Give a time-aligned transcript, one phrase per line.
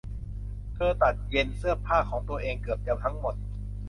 [0.75, 3.35] เธอตัดเย็นเสื้อผ้าของตัวเองเกือบจะทั้งหมด